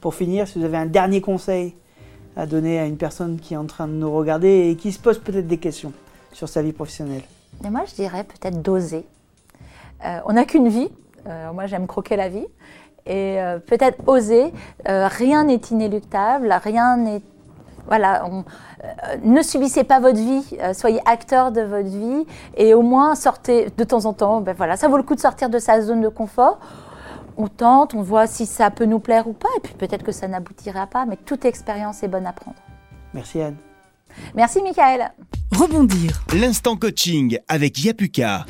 Pour 0.00 0.14
finir, 0.14 0.48
si 0.48 0.58
vous 0.58 0.64
avez 0.64 0.76
un 0.76 0.86
dernier 0.86 1.20
conseil 1.20 1.76
à 2.36 2.46
donner 2.46 2.80
à 2.80 2.86
une 2.86 2.98
personne 2.98 3.38
qui 3.38 3.54
est 3.54 3.56
en 3.56 3.66
train 3.66 3.86
de 3.86 3.92
nous 3.92 4.12
regarder 4.12 4.70
et 4.70 4.76
qui 4.76 4.90
se 4.90 4.98
pose 4.98 5.18
peut-être 5.18 5.46
des 5.46 5.58
questions 5.58 5.92
sur 6.32 6.48
sa 6.48 6.62
vie 6.62 6.72
professionnelle 6.72 7.22
Et 7.64 7.70
moi, 7.70 7.84
je 7.86 7.94
dirais 7.94 8.24
peut-être 8.24 8.60
d'oser. 8.60 9.06
Euh, 10.04 10.18
on 10.26 10.32
n'a 10.32 10.44
qu'une 10.44 10.68
vie. 10.68 10.90
Euh, 11.28 11.52
moi, 11.52 11.66
j'aime 11.66 11.86
croquer 11.86 12.16
la 12.16 12.28
vie. 12.28 12.46
Et 13.06 13.40
euh, 13.40 13.58
peut-être 13.58 13.98
oser. 14.06 14.52
rien 14.84 15.44
n'est 15.44 15.60
inéluctable. 15.70 16.54
Rien 16.62 16.96
n'est. 16.96 17.22
Voilà. 17.86 18.24
ne 19.22 19.42
subissez 19.42 19.84
pas 19.84 20.00
votre 20.00 20.18
vie. 20.18 20.44
soyez 20.74 21.00
acteur 21.06 21.52
de 21.52 21.60
votre 21.60 21.88
vie. 21.88 22.26
Et 22.56 22.74
au 22.74 22.82
moins, 22.82 23.14
sortez 23.14 23.68
de 23.76 23.84
temps 23.84 24.06
en 24.06 24.12
temps. 24.12 24.40
Ben 24.40 24.54
voilà, 24.56 24.76
ça 24.76 24.88
vaut 24.88 24.96
le 24.96 25.02
coup 25.02 25.14
de 25.14 25.20
sortir 25.20 25.48
de 25.48 25.58
sa 25.58 25.80
zone 25.80 26.00
de 26.00 26.08
confort 26.08 26.58
on 27.36 27.48
tente, 27.48 27.94
on 27.94 28.02
voit 28.02 28.26
si 28.26 28.46
ça 28.46 28.70
peut 28.70 28.86
nous 28.86 28.98
plaire 28.98 29.28
ou 29.28 29.32
pas, 29.32 29.48
et 29.56 29.60
puis 29.60 29.74
peut-être 29.74 30.02
que 30.02 30.12
ça 30.12 30.26
n'aboutira 30.28 30.86
pas, 30.86 31.04
mais 31.06 31.16
toute 31.16 31.44
expérience 31.44 32.02
est 32.02 32.08
bonne 32.08 32.26
à 32.26 32.32
prendre. 32.32 32.56
Merci 33.12 33.40
Anne. 33.40 33.56
Merci 34.34 34.62
Michael. 34.62 35.12
Rebondir. 35.52 36.22
L'instant 36.34 36.76
coaching 36.76 37.38
avec 37.48 37.82
Yapuka. 37.82 38.46